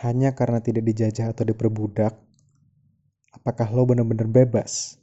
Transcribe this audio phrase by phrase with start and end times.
[0.00, 2.16] hanya karena tidak dijajah atau diperbudak,
[3.36, 4.96] apakah lo benar-benar bebas?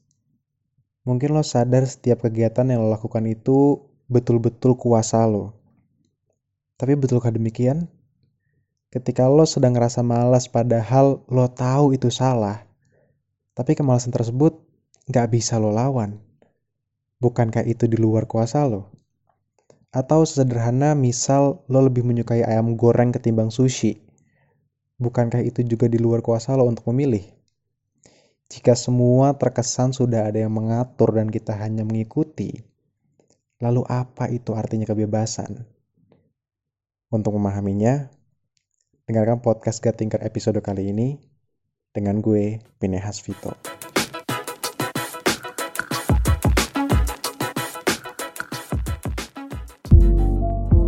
[1.06, 3.78] Mungkin lo sadar setiap kegiatan yang lo lakukan itu
[4.10, 5.54] betul-betul kuasa lo.
[6.82, 7.86] Tapi betulkah demikian?
[8.89, 12.66] Ketika lo sedang ngerasa malas padahal lo tahu itu salah,
[13.54, 14.57] tapi kemalasan tersebut
[15.14, 16.18] gak bisa lo lawan.
[17.21, 18.89] Bukankah itu di luar kuasa lo?
[19.93, 24.07] Atau sesederhana misal lo lebih menyukai ayam goreng ketimbang sushi
[24.98, 27.21] Bukankah itu juga di luar kuasa lo untuk memilih?
[28.50, 32.65] Jika semua terkesan sudah ada yang mengatur dan kita hanya mengikuti,
[33.61, 35.69] lalu apa itu artinya kebebasan?
[37.13, 38.09] Untuk memahaminya,
[39.05, 41.21] dengarkan podcast Gatingker episode kali ini
[41.93, 43.53] dengan gue, Pinehas Vito.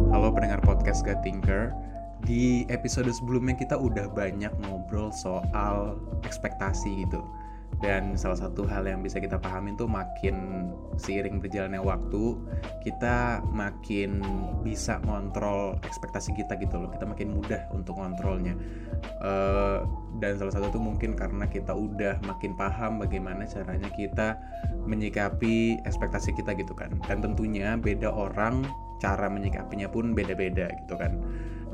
[0.09, 1.88] Halo pendengar podcast Gatinker
[2.29, 7.25] di episode sebelumnya kita udah banyak ngobrol soal ekspektasi gitu.
[7.79, 10.67] Dan salah satu hal yang bisa kita pahamin tuh makin
[10.99, 12.35] seiring berjalannya waktu
[12.83, 14.19] kita makin
[14.61, 16.91] bisa ngontrol ekspektasi kita gitu loh.
[16.91, 18.53] Kita makin mudah untuk ngontrolnya.
[19.23, 19.87] Uh,
[20.19, 24.35] dan salah satu tuh mungkin karena kita udah makin paham bagaimana caranya kita
[24.85, 26.93] menyikapi ekspektasi kita gitu kan.
[27.07, 28.67] Dan tentunya beda orang
[28.99, 31.15] cara menyikapinya pun beda-beda gitu kan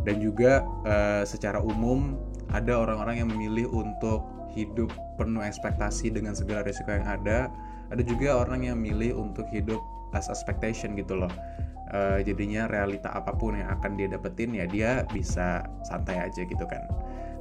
[0.05, 2.15] dan juga uh, secara umum
[2.53, 7.51] ada orang-orang yang memilih untuk hidup penuh ekspektasi dengan segala risiko yang ada.
[7.91, 9.81] Ada juga orang yang memilih untuk hidup
[10.15, 11.29] as expectation gitu loh.
[11.93, 16.65] Uh, jadinya realita apa pun yang akan dia dapetin ya dia bisa santai aja gitu
[16.65, 16.81] kan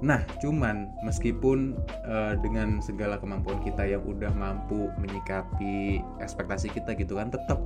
[0.02, 7.20] Nah, cuman meskipun uh, dengan segala kemampuan kita yang udah mampu menyikapi ekspektasi kita gitu
[7.20, 7.62] kan, tetap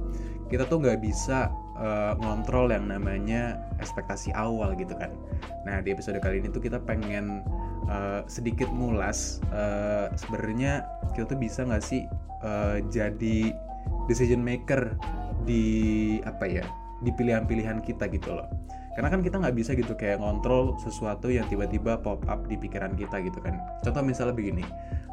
[0.53, 5.13] kita tuh nggak bisa uh, ngontrol yang namanya ekspektasi awal gitu kan.
[5.65, 7.41] Nah, di episode kali ini tuh kita pengen
[7.89, 10.85] uh, sedikit mulas uh, sebenarnya
[11.17, 12.05] kita tuh bisa nggak sih
[12.45, 13.53] uh, jadi
[14.07, 14.95] decision maker
[15.49, 16.65] di apa ya
[17.01, 18.49] di pilihan-pilihan kita gitu loh
[18.99, 22.99] karena kan kita nggak bisa gitu kayak ngontrol sesuatu yang tiba-tiba pop up di pikiran
[22.99, 23.55] kita gitu kan.
[23.87, 24.67] Contoh misalnya begini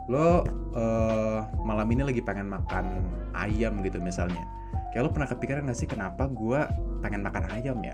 [0.10, 0.42] lo
[0.74, 3.06] uh, malam ini lagi pengen makan
[3.38, 4.42] ayam gitu misalnya.
[4.90, 6.66] Kayak lo pernah kepikiran nggak sih kenapa gue
[7.06, 7.94] pengen makan ayam ya?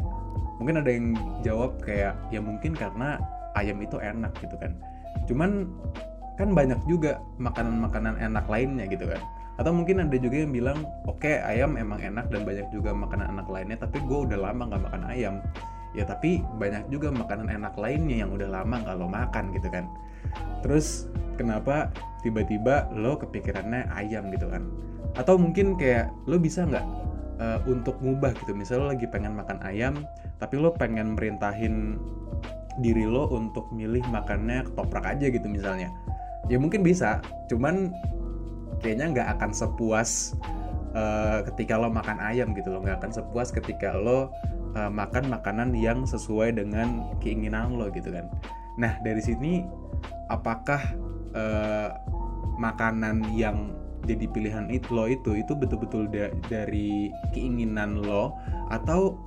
[0.64, 1.12] Mungkin ada yang
[1.44, 3.20] jawab kayak ya mungkin karena
[3.60, 4.72] ayam itu enak gitu kan.
[5.28, 5.68] Cuman
[6.40, 9.20] kan banyak juga makanan-makanan enak lainnya gitu kan.
[9.60, 13.36] Atau mungkin ada juga yang bilang oke okay, ayam emang enak dan banyak juga makanan
[13.36, 15.44] enak lainnya tapi gue udah lama nggak makan ayam
[15.92, 19.86] ya tapi banyak juga makanan enak lainnya yang udah lama nggak lo makan gitu kan.
[20.64, 21.92] Terus kenapa
[22.24, 24.64] tiba-tiba lo kepikirannya ayam gitu kan?
[25.20, 26.86] Atau mungkin kayak lo bisa nggak
[27.42, 28.56] uh, untuk ngubah gitu?
[28.56, 29.94] Misalnya lo lagi pengen makan ayam
[30.40, 32.00] tapi lo pengen merintahin
[32.80, 35.92] diri lo untuk milih makannya ketoprak aja gitu misalnya.
[36.48, 37.20] Ya mungkin bisa
[37.52, 37.92] cuman
[38.80, 40.40] kayaknya nggak akan sepuas
[40.96, 42.80] uh, ketika lo makan ayam gitu lo.
[42.80, 44.32] Nggak akan sepuas ketika lo
[44.76, 48.28] uh, makan makanan yang sesuai dengan keinginan lo gitu kan.
[48.80, 49.64] Nah dari sini
[50.32, 50.80] apakah
[51.36, 51.90] uh,
[52.56, 58.34] makanan yang jadi pilihan itu lo itu itu betul-betul da dari keinginan lo?
[58.72, 59.20] Atau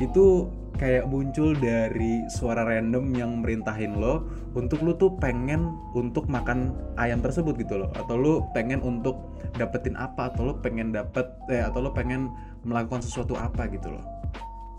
[0.00, 0.48] itu
[0.80, 4.24] kayak muncul dari suara random yang merintahin lo
[4.56, 7.90] untuk lo tuh pengen untuk makan ayam tersebut gitu loh?
[7.92, 9.20] Atau lo pengen untuk
[9.60, 10.32] dapetin apa?
[10.32, 12.32] Atau lo pengen dapet eh atau lo pengen
[12.64, 14.21] melakukan sesuatu apa gitu loh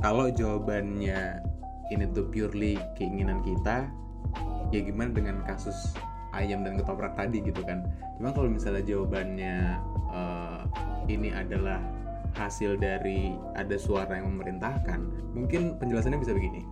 [0.01, 1.43] kalau jawabannya
[1.91, 3.91] ini tuh purely keinginan kita
[4.73, 5.93] ya gimana dengan kasus
[6.33, 7.85] ayam dan ketoprak tadi gitu kan.
[8.17, 9.77] Cuma kalau misalnya jawabannya
[10.09, 10.65] uh,
[11.05, 11.77] ini adalah
[12.33, 14.99] hasil dari ada suara yang memerintahkan
[15.37, 16.65] mungkin penjelasannya bisa begini.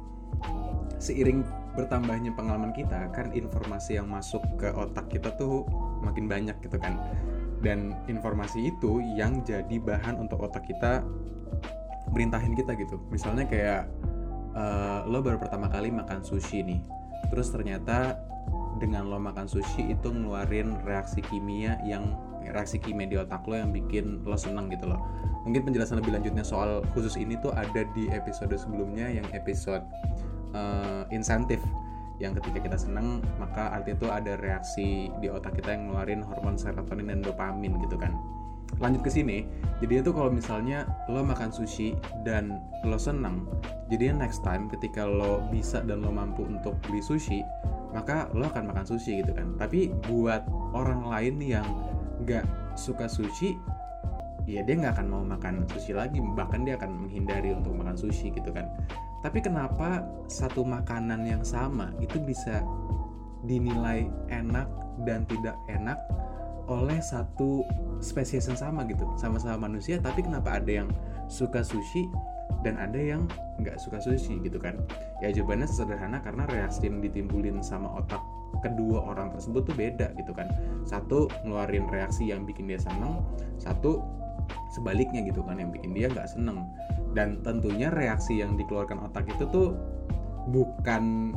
[0.97, 1.45] Seiring
[1.77, 5.65] bertambahnya pengalaman kita kan informasi yang masuk ke otak kita tuh
[6.01, 6.97] makin banyak gitu kan.
[7.61, 11.05] Dan informasi itu yang jadi bahan untuk otak kita
[12.11, 12.99] merintahin kita gitu.
[13.09, 13.87] Misalnya kayak
[14.55, 16.81] uh, lo baru pertama kali makan sushi nih
[17.29, 18.19] terus ternyata
[18.81, 23.69] dengan lo makan sushi itu ngeluarin reaksi kimia yang reaksi kimia di otak lo yang
[23.69, 24.99] bikin lo seneng gitu loh.
[25.45, 29.85] Mungkin penjelasan lebih lanjutnya soal khusus ini tuh ada di episode sebelumnya yang episode
[30.57, 31.61] uh, insentif.
[32.21, 36.57] Yang ketika kita seneng maka artinya itu ada reaksi di otak kita yang ngeluarin hormon
[36.57, 38.13] serotonin dan dopamin gitu kan
[38.79, 39.43] lanjut ke sini.
[39.81, 43.49] Jadi itu kalau misalnya lo makan sushi dan lo senang
[43.91, 47.43] jadi next time ketika lo bisa dan lo mampu untuk beli sushi
[47.91, 49.51] maka lo akan makan sushi gitu kan.
[49.59, 51.67] Tapi buat orang lain yang
[52.23, 52.47] nggak
[52.79, 53.59] suka sushi
[54.47, 56.23] ya dia nggak akan mau makan sushi lagi.
[56.23, 58.71] Bahkan dia akan menghindari untuk makan sushi gitu kan.
[59.21, 62.63] Tapi kenapa satu makanan yang sama itu bisa
[63.43, 64.71] dinilai enak
[65.03, 65.99] dan tidak enak
[66.71, 67.67] oleh satu
[67.99, 70.89] spesies yang sama gitu sama-sama manusia tapi kenapa ada yang
[71.27, 72.07] suka sushi
[72.61, 73.25] dan ada yang
[73.61, 74.77] nggak suka sushi gitu kan?
[75.23, 78.21] Ya jawabannya sederhana karena reaksi yang ditimbulin sama otak
[78.61, 80.51] kedua orang tersebut tuh beda gitu kan.
[80.85, 83.25] Satu ngeluarin reaksi yang bikin dia seneng.
[83.57, 84.03] Satu
[84.77, 86.69] sebaliknya gitu kan yang bikin dia nggak seneng.
[87.17, 89.73] Dan tentunya reaksi yang dikeluarkan otak itu tuh
[90.53, 91.33] bukan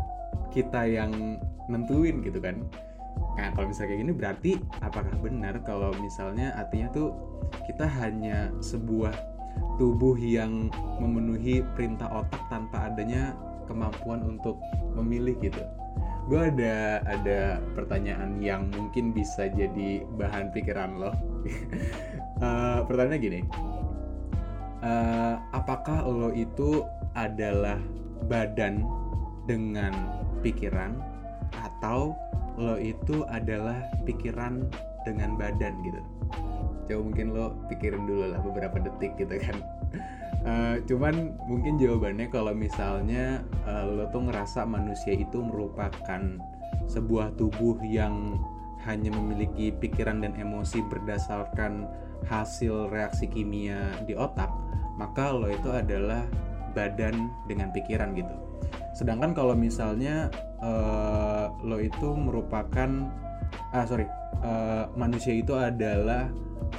[0.53, 2.61] kita yang nentuin gitu kan
[3.35, 7.11] Nah, kalau misalnya kayak gini berarti apakah benar kalau misalnya artinya tuh
[7.67, 9.15] kita hanya sebuah
[9.79, 10.71] tubuh yang
[11.03, 13.35] memenuhi perintah otak tanpa adanya
[13.67, 14.59] kemampuan untuk
[14.95, 15.63] memilih gitu.
[16.25, 21.11] Gue ada ada pertanyaan yang mungkin bisa jadi bahan pikiran lo.
[21.11, 23.41] uh, pertanyaannya gini,
[24.81, 27.77] uh, apakah lo itu adalah
[28.31, 28.81] badan
[29.45, 29.93] dengan
[30.41, 30.97] pikiran
[31.61, 32.17] atau
[32.55, 34.67] lo itu adalah pikiran
[35.03, 36.01] dengan badan gitu.
[36.89, 39.57] Coba mungkin lo pikirin dulu lah beberapa detik gitu kan.
[40.45, 46.23] Uh, cuman mungkin jawabannya kalau misalnya uh, lo tuh ngerasa manusia itu merupakan
[46.87, 48.39] sebuah tubuh yang
[48.85, 51.89] hanya memiliki pikiran dan emosi berdasarkan
[52.29, 54.53] hasil reaksi kimia di otak
[55.01, 56.23] maka lo itu adalah
[56.77, 58.35] badan dengan pikiran gitu
[58.95, 60.31] sedangkan kalau misalnya
[60.63, 63.11] uh, lo itu merupakan
[63.75, 64.07] ah sorry
[64.41, 66.31] uh, manusia itu adalah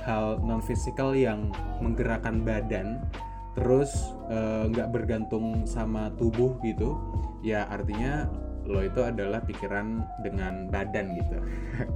[0.07, 1.51] hal non fisikal yang
[1.83, 3.03] menggerakkan badan
[3.55, 4.15] terus
[4.71, 6.95] nggak uh, bergantung sama tubuh gitu
[7.43, 8.27] ya artinya
[8.65, 11.37] lo itu adalah pikiran dengan badan gitu.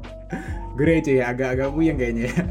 [0.77, 2.45] Gue ya agak-agak puyeng kayaknya ya.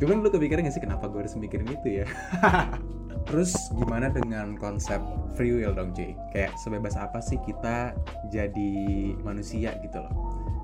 [0.00, 2.06] Cuman lo kepikiran gak sih kenapa gue harus mikirin itu ya
[3.26, 4.98] Terus gimana dengan konsep
[5.38, 6.14] free will dong cuy?
[6.34, 7.94] Kayak sebebas apa sih kita
[8.28, 8.74] jadi
[9.22, 10.14] manusia gitu loh?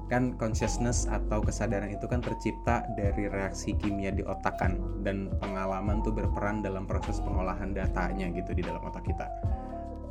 [0.08, 6.00] Kan consciousness atau kesadaran itu kan tercipta dari reaksi kimia di otak kan dan pengalaman
[6.00, 9.28] tuh berperan dalam proses pengolahan datanya gitu di dalam otak kita.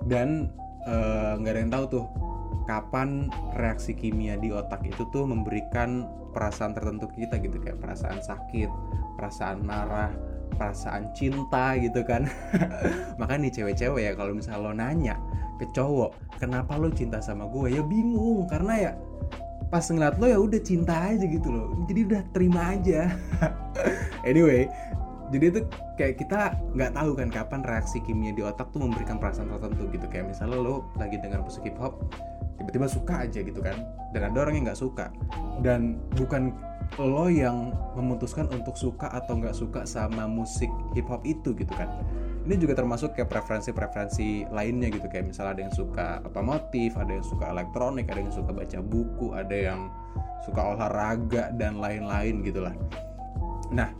[0.05, 0.53] Dan
[0.85, 2.05] eh, nggak ada yang tahu tuh
[2.69, 6.05] kapan reaksi kimia di otak itu tuh memberikan
[6.35, 8.69] perasaan tertentu kita gitu kayak perasaan sakit,
[9.17, 10.13] perasaan marah,
[10.55, 12.29] perasaan cinta gitu kan.
[13.19, 15.15] Makanya nih cewek-cewek ya kalau misalnya lo nanya
[15.57, 17.75] ke cowok kenapa lo cinta sama gue?
[17.75, 18.91] Ya bingung karena ya
[19.67, 21.75] pas ngeliat lo ya udah cinta aja gitu loh.
[21.91, 23.11] Jadi udah terima aja.
[24.27, 24.67] Anyway
[25.27, 25.59] jadi itu
[25.99, 30.07] kayak kita nggak tahu kan kapan reaksi kimia di otak tuh memberikan perasaan tertentu gitu.
[30.07, 31.99] Kayak misalnya lo lagi dengar musik hip hop
[32.57, 33.75] tiba-tiba suka aja gitu kan.
[34.15, 35.11] Dan ada orang yang nggak suka.
[35.59, 36.55] Dan bukan
[36.95, 41.91] lo yang memutuskan untuk suka atau nggak suka sama musik hip hop itu gitu kan.
[42.47, 47.25] Ini juga termasuk kayak preferensi-preferensi lainnya gitu kayak misalnya ada yang suka otomotif ada yang
[47.27, 49.91] suka elektronik ada yang suka baca buku ada yang
[50.47, 52.71] suka olahraga dan lain-lain gitulah.
[53.75, 53.91] Nah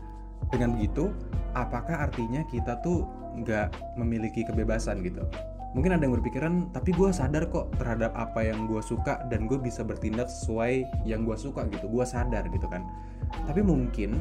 [0.48, 1.12] dengan begitu
[1.52, 3.04] apakah artinya kita tuh
[3.36, 5.28] nggak memiliki kebebasan gitu
[5.76, 9.60] mungkin ada yang berpikiran tapi gue sadar kok terhadap apa yang gue suka dan gue
[9.60, 11.88] bisa bertindak sesuai yang gue suka gitu.
[11.88, 12.88] Gue sadar gitu kan.
[13.44, 14.16] Tapi mungkin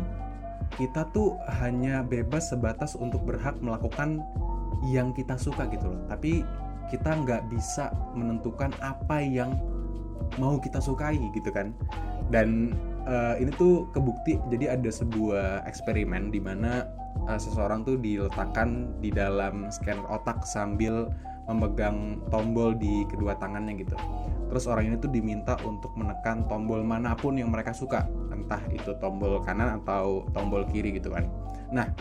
[0.75, 4.19] kita tuh hanya bebas sebatas untuk berhak melakukan
[4.91, 6.01] yang kita suka gitu loh.
[6.11, 6.43] Tapi
[6.91, 9.55] kita nggak bisa menentukan apa yang
[10.35, 11.71] mau kita sukai gitu kan.
[12.27, 12.75] Dan
[13.07, 14.35] uh, ini tuh kebukti.
[14.51, 16.83] Jadi ada sebuah eksperimen di mana
[17.25, 21.07] uh, seseorang tuh diletakkan di dalam scan otak sambil
[21.47, 23.95] memegang tombol di kedua tangannya gitu.
[24.47, 28.95] Terus orang ini tuh diminta untuk menekan tombol mana pun yang mereka suka, entah itu
[29.03, 31.27] tombol kanan atau tombol kiri gitu kan.
[31.71, 31.91] Nah,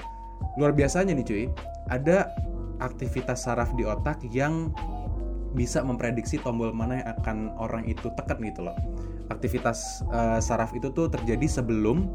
[0.55, 1.45] luar biasanya nih cuy,
[1.91, 2.31] ada
[2.79, 4.71] aktivitas saraf di otak yang
[5.57, 8.77] bisa memprediksi tombol mana yang akan orang itu tekan gitu loh.
[9.33, 12.07] Aktivitas uh, saraf itu tuh terjadi sebelum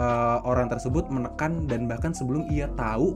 [0.00, 3.14] uh, orang tersebut menekan dan bahkan sebelum ia tahu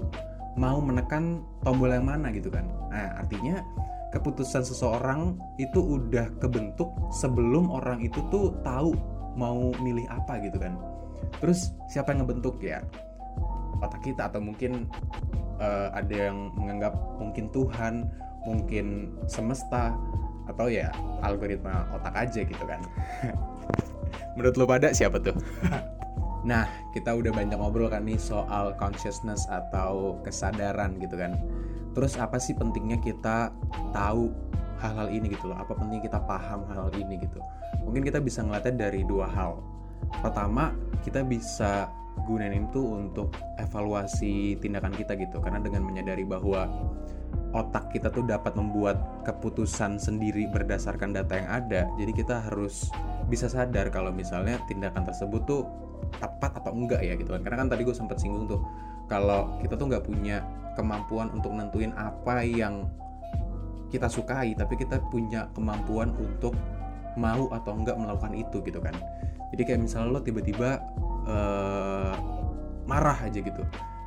[0.57, 2.69] mau menekan tombol yang mana gitu kan.
[2.93, 3.65] Nah artinya
[4.13, 8.93] keputusan seseorang itu udah kebentuk sebelum orang itu tuh tahu
[9.35, 10.77] mau milih apa gitu kan.
[11.41, 12.85] Terus siapa yang ngebentuk ya?
[13.81, 14.87] Otak kita atau mungkin
[15.59, 18.07] uh, ada yang menganggap mungkin Tuhan
[18.45, 19.97] mungkin semesta
[20.51, 20.91] atau ya
[21.25, 22.85] algoritma otak aja gitu kan.
[24.37, 25.37] Menurut lo pada siapa tuh
[26.43, 31.39] Nah, kita udah banyak ngobrol kan nih soal consciousness atau kesadaran gitu kan.
[31.95, 33.55] Terus apa sih pentingnya kita
[33.95, 34.33] tahu
[34.83, 35.59] hal-hal ini gitu loh?
[35.59, 37.39] Apa pentingnya kita paham hal, -hal ini gitu?
[37.87, 39.63] Mungkin kita bisa ngeliatnya dari dua hal.
[40.19, 40.75] Pertama,
[41.07, 41.87] kita bisa
[42.27, 43.31] gunain itu untuk
[43.63, 45.39] evaluasi tindakan kita gitu.
[45.39, 46.67] Karena dengan menyadari bahwa
[47.53, 51.81] otak kita tuh dapat membuat keputusan sendiri berdasarkan data yang ada.
[52.01, 52.89] Jadi kita harus
[53.29, 55.63] bisa sadar kalau misalnya tindakan tersebut tuh
[56.19, 57.45] tepat atau enggak ya gitu kan.
[57.45, 58.65] Karena kan tadi gue sempat singgung tuh
[59.07, 60.41] kalau kita tuh nggak punya
[60.73, 62.89] kemampuan untuk nentuin apa yang
[63.93, 66.57] kita sukai tapi kita punya kemampuan untuk
[67.21, 68.97] mau atau enggak melakukan itu gitu kan.
[69.53, 70.81] Jadi kayak misalnya lo tiba-tiba
[71.29, 72.17] uh,
[72.89, 73.63] marah aja gitu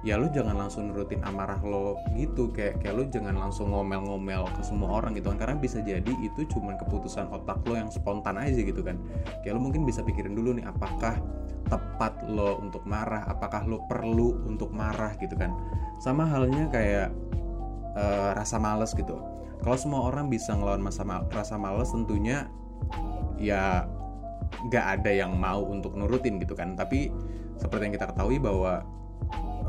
[0.05, 4.61] ya lu jangan langsung nurutin amarah lo gitu kayak kayak lu jangan langsung ngomel-ngomel ke
[4.61, 8.61] semua orang gitu kan karena bisa jadi itu cuma keputusan otak lo yang spontan aja
[8.61, 9.01] gitu kan.
[9.41, 11.17] Kayak lo mungkin bisa pikirin dulu nih apakah
[11.65, 15.49] tepat lo untuk marah apakah lo perlu untuk marah gitu kan.
[15.97, 17.09] Sama halnya kayak
[17.97, 19.17] uh, rasa males gitu.
[19.65, 22.45] Kalau semua orang bisa ngelawan masa mal rasa males tentunya
[23.41, 23.89] ya
[24.69, 26.77] nggak ada yang mau untuk nurutin gitu kan.
[26.77, 27.09] Tapi
[27.57, 28.85] seperti yang kita ketahui bahwa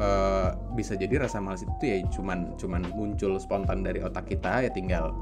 [0.01, 4.71] uh, bisa jadi rasa malas itu ya cuman cuman muncul spontan dari otak kita ya
[4.73, 5.13] tinggal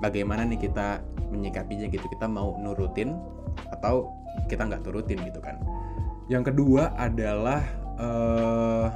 [0.00, 3.20] bagaimana nih kita menyikapinya gitu kita mau nurutin
[3.70, 4.10] atau
[4.46, 5.60] kita nggak turutin gitu kan.
[6.30, 7.62] Yang kedua adalah
[7.98, 8.86] uh,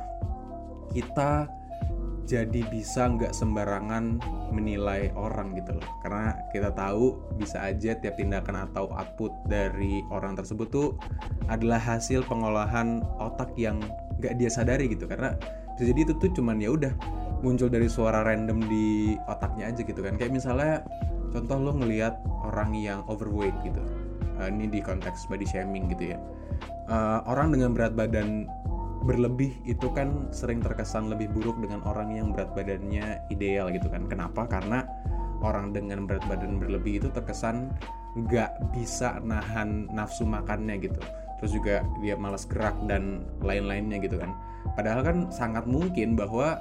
[0.94, 1.50] kita
[2.24, 4.16] jadi bisa nggak sembarangan
[4.48, 5.88] menilai orang gitu loh.
[6.00, 10.88] Karena kita tahu bisa aja tiap tindakan atau output dari orang tersebut tuh
[11.52, 13.76] adalah hasil pengolahan otak yang
[14.24, 15.36] nggak dia sadari gitu karena
[15.76, 16.92] bisa jadi itu tuh cuman ya udah
[17.44, 20.16] muncul dari suara random di otaknya aja gitu kan.
[20.16, 20.80] Kayak misalnya
[21.28, 23.84] contoh lo ngelihat orang yang overweight gitu.
[24.40, 26.18] Uh, ini di konteks body shaming gitu ya.
[26.88, 28.48] Uh, orang dengan berat badan
[29.04, 34.08] berlebih itu kan sering terkesan lebih buruk dengan orang yang berat badannya ideal gitu kan.
[34.08, 34.48] Kenapa?
[34.48, 34.88] Karena
[35.44, 37.68] orang dengan berat badan berlebih itu terkesan
[38.14, 41.02] nggak bisa nahan nafsu makannya gitu
[41.44, 44.32] terus juga dia malas gerak dan lain-lainnya gitu kan.
[44.72, 46.56] Padahal kan sangat mungkin bahwa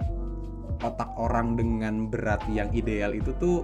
[0.84, 3.64] otak orang dengan berat yang ideal itu tuh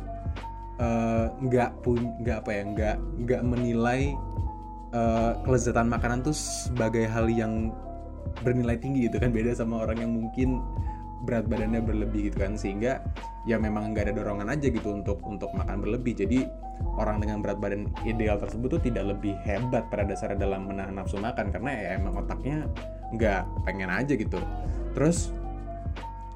[0.80, 2.96] eh, nggak uh, pun nggak apa ya nggak
[3.28, 4.16] nggak menilai
[4.96, 7.76] uh, kelezatan makanan tuh sebagai hal yang
[8.40, 9.36] bernilai tinggi gitu kan.
[9.36, 10.64] Beda sama orang yang mungkin
[11.28, 13.04] berat badannya berlebih gitu kan sehingga
[13.44, 16.16] ya memang nggak ada dorongan aja gitu untuk untuk makan berlebih.
[16.16, 16.48] Jadi
[16.96, 21.20] orang dengan berat badan ideal tersebut tuh tidak lebih hebat pada dasarnya dalam menahan nafsu
[21.20, 22.68] makan karena ya emang otaknya
[23.12, 24.40] nggak pengen aja gitu.
[24.96, 25.36] Terus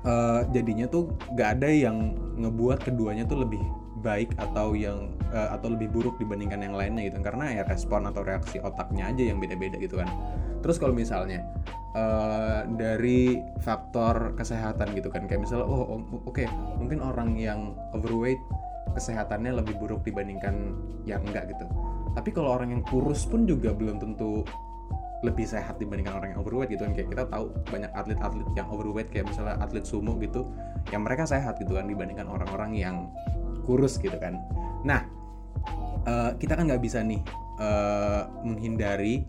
[0.03, 3.61] uh, jadinya tuh nggak ada yang ngebuat keduanya tuh lebih
[4.03, 7.19] baik atau yang uh, atau lebih buruk dibandingkan yang lainnya gitu.
[7.19, 10.07] Karena ya respon atau reaksi otaknya aja yang beda-beda gitu kan.
[10.61, 11.43] Terus kalau misalnya
[11.97, 15.25] uh, dari faktor kesehatan gitu kan.
[15.25, 16.47] Kayak misalnya oh oke okay,
[16.77, 18.39] mungkin orang yang overweight
[18.93, 21.65] kesehatannya lebih buruk dibandingkan yang enggak gitu.
[22.13, 24.45] Tapi kalau orang yang kurus pun juga belum tentu
[25.23, 26.93] lebih sehat dibandingkan orang yang overweight gitu kan.
[26.93, 30.45] Kayak kita tahu banyak atlet-atlet yang overweight kayak misalnya atlet sumo gitu
[30.91, 32.95] yang mereka sehat gitu kan dibandingkan orang-orang yang
[33.63, 34.37] kurus gitu kan.
[34.83, 35.22] Nah
[36.07, 37.21] uh, kita kan nggak bisa nih
[37.59, 39.27] uh, menghindari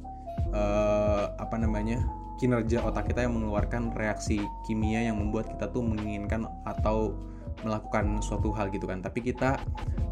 [0.54, 2.02] uh, apa namanya
[2.38, 7.14] kinerja otak kita yang mengeluarkan reaksi kimia yang membuat kita tuh menginginkan atau
[7.62, 8.98] melakukan suatu hal gitu kan.
[8.98, 9.62] Tapi kita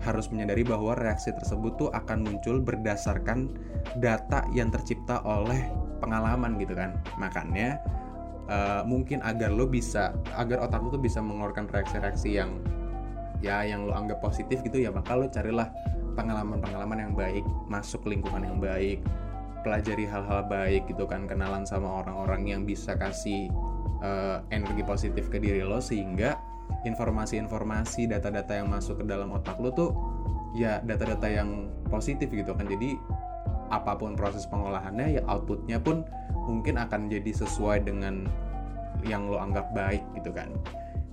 [0.06, 3.50] harus menyadari bahwa reaksi tersebut tuh akan muncul berdasarkan
[3.98, 5.66] data yang tercipta oleh
[5.98, 6.94] pengalaman gitu kan.
[7.18, 7.82] Makanya
[8.46, 12.62] uh, mungkin agar lo bisa agar otak lo tuh bisa mengeluarkan reaksi-reaksi yang
[13.42, 15.66] ya yang lo anggap positif gitu ya maka lo carilah
[16.14, 19.00] pengalaman-pengalaman yang baik masuk lingkungan yang baik
[19.62, 23.48] pelajari hal-hal baik gitu kan kenalan sama orang-orang yang bisa kasih
[24.02, 26.36] uh, energi positif ke diri lo sehingga
[26.82, 29.90] informasi-informasi data-data yang masuk ke dalam otak lo tuh
[30.52, 32.66] ya data-data yang positif gitu kan.
[32.66, 32.98] Jadi
[33.72, 36.04] apa pun proses pengolahannya ya outputnya pun
[36.44, 38.28] mungkin akan jadi sesuai dengan
[39.08, 40.52] yang lo anggap baik gitu kan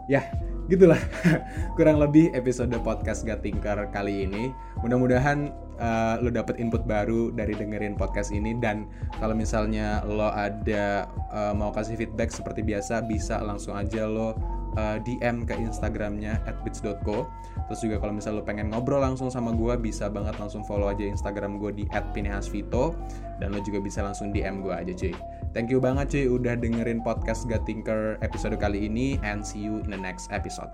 [0.10, 0.26] ya
[0.70, 0.98] gitulah.
[1.78, 4.54] Kurang lebih episode podcast Gatingkar kali ini.
[4.86, 5.50] Mudah-mudahan
[5.82, 8.54] uh, lo dapet input baru dari dengerin podcast ini.
[8.58, 8.86] Dan
[9.18, 14.38] kalau misalnya lo ada uh, mau kasih feedback seperti biasa bisa langsung aja lo
[14.78, 17.30] uh, DM ke Instagramnya @bits.co.
[17.70, 21.06] Terus juga kalau misalnya lo pengen ngobrol langsung sama gue, bisa banget langsung follow aja
[21.06, 22.98] Instagram gue di @pinehasvito
[23.38, 25.14] dan lo juga bisa langsung DM gue aja cuy.
[25.54, 29.90] Thank you banget cuy udah dengerin podcast Gatinker episode kali ini and see you in
[29.90, 30.70] the next episode.